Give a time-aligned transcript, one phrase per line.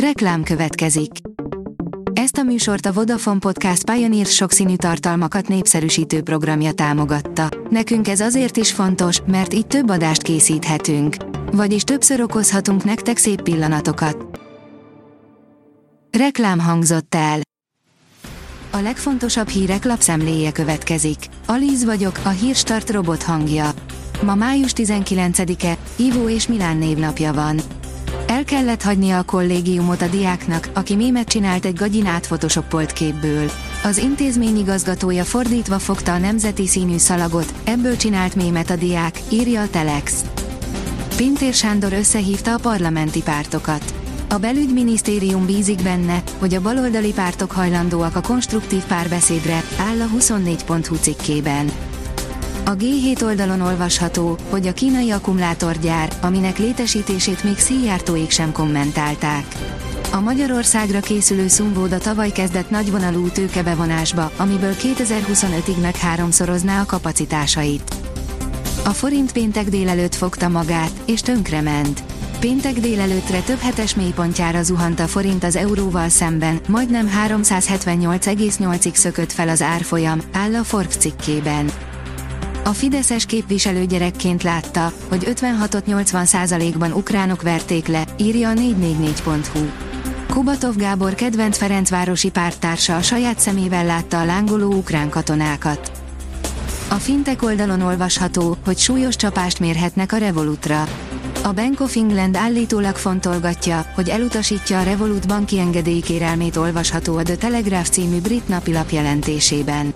[0.00, 1.10] Reklám következik.
[2.12, 7.48] Ezt a műsort a Vodafone Podcast Pioneer sokszínű tartalmakat népszerűsítő programja támogatta.
[7.70, 11.16] Nekünk ez azért is fontos, mert így több adást készíthetünk.
[11.52, 14.40] Vagyis többször okozhatunk nektek szép pillanatokat.
[16.18, 17.40] Reklám hangzott el.
[18.70, 21.18] A legfontosabb hírek lapszemléje következik.
[21.46, 23.70] Alíz vagyok, a hírstart robot hangja.
[24.22, 27.60] Ma május 19-e, Ivo és Milán névnapja van.
[28.26, 33.50] El kellett hagynia a kollégiumot a diáknak, aki mémet csinált egy gagyin átfotosoppolt képből.
[33.84, 39.62] Az intézmény igazgatója fordítva fogta a nemzeti színű szalagot, ebből csinált mémet a diák, írja
[39.62, 40.24] a Telex.
[41.16, 43.94] Pintér Sándor összehívta a parlamenti pártokat.
[44.28, 50.94] A belügyminisztérium bízik benne, hogy a baloldali pártok hajlandóak a konstruktív párbeszédre, áll a 24.hu
[50.94, 51.70] cikkében.
[52.68, 59.44] A G7 oldalon olvasható, hogy a kínai akkumulátorgyár, aminek létesítését még szíjártóik sem kommentálták.
[60.12, 67.94] A Magyarországra készülő Szumvóda tavaly kezdett nagyvonalú tőkebevonásba, amiből 2025-ig meg háromszorozná a kapacitásait.
[68.84, 72.02] A forint péntek délelőtt fogta magát, és tönkrement.
[72.40, 79.48] Péntek délelőttre több hetes mélypontjára zuhant a forint az euróval szemben, majdnem 378,8-ig szökött fel
[79.48, 81.70] az árfolyam, áll a Forbes cikkében.
[82.66, 89.64] A Fideszes képviselő gyerekként látta, hogy 56-80%-ban ukránok verték le, írja a 444.hu.
[90.28, 95.90] Kubatov Gábor kedvenc Ferencvárosi párttársa a saját szemével látta a lángoló ukrán katonákat.
[96.90, 100.88] A fintek oldalon olvasható, hogy súlyos csapást mérhetnek a Revolutra.
[101.42, 107.36] A Bank of England állítólag fontolgatja, hogy elutasítja a Revolut banki engedélykérelmét olvasható a The
[107.36, 109.92] Telegraph című brit napilap jelentésében.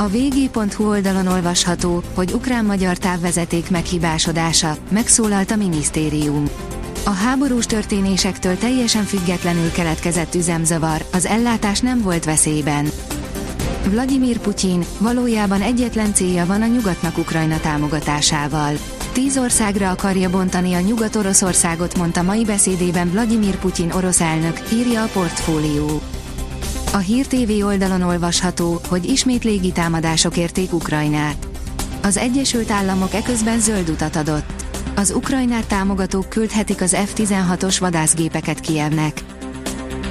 [0.00, 6.44] A vg.hu oldalon olvasható, hogy ukrán-magyar távvezeték meghibásodása, megszólalt a minisztérium.
[7.04, 12.90] A háborús történésektől teljesen függetlenül keletkezett üzemzavar, az ellátás nem volt veszélyben.
[13.88, 18.74] Vladimir Putyin valójában egyetlen célja van a nyugatnak Ukrajna támogatásával.
[19.12, 25.08] Tíz országra akarja bontani a Nyugat-Oroszországot, mondta mai beszédében Vladimir Putyin orosz elnök, írja a
[25.12, 26.00] portfólió.
[26.98, 31.48] A Hír TV oldalon olvasható, hogy ismét légitámadások érték Ukrajnát.
[32.02, 34.64] Az Egyesült Államok eközben zöld utat adott.
[34.96, 39.24] Az Ukrajnát támogatók küldhetik az F-16-os vadászgépeket Kievnek.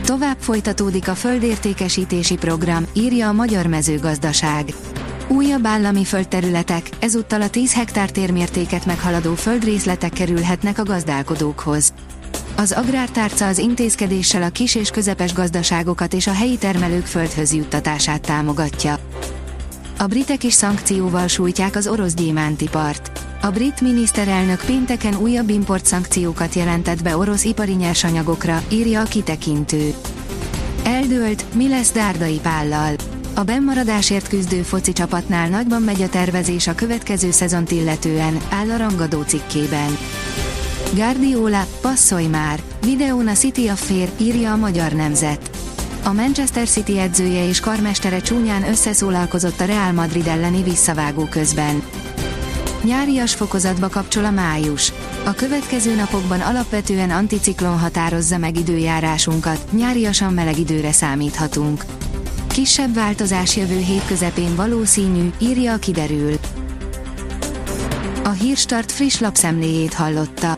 [0.05, 4.73] Tovább folytatódik a földértékesítési program, írja a Magyar Mezőgazdaság.
[5.27, 11.93] Újabb állami földterületek, ezúttal a 10 hektár térmértéket meghaladó földrészletek kerülhetnek a gazdálkodókhoz.
[12.59, 18.21] Az agrártárca az intézkedéssel a kis és közepes gazdaságokat és a helyi termelők földhöz juttatását
[18.21, 18.99] támogatja.
[19.97, 23.11] A britek is szankcióval sújtják az orosz gyémántipart.
[23.41, 29.93] A brit miniszterelnök pénteken újabb import szankciókat jelentett be orosz ipari nyersanyagokra, írja a kitekintő.
[30.83, 32.95] Eldőlt, mi lesz Dárdai Pállal.
[33.33, 38.77] A bennmaradásért küzdő foci csapatnál nagyban megy a tervezés a következő szezont illetően, áll a
[38.77, 39.97] rangadó cikkében.
[40.93, 42.61] Guardiola, passzolj már!
[42.81, 45.49] Videón a City Affair, írja a magyar nemzet.
[46.03, 51.83] A Manchester City edzője és karmestere csúnyán összeszólalkozott a Real Madrid elleni visszavágó közben.
[52.83, 54.93] Nyárias fokozatba kapcsol a május.
[55.25, 61.85] A következő napokban alapvetően anticiklon határozza meg időjárásunkat, nyáriasan meleg időre számíthatunk.
[62.47, 66.39] Kisebb változás jövő hét közepén valószínű, írja a kiderül.
[68.23, 70.57] A Hírstart friss lapszemléjét hallotta.